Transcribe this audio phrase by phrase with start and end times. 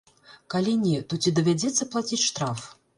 [0.53, 2.71] Калі не, то ці давядзецца плаціць штраф?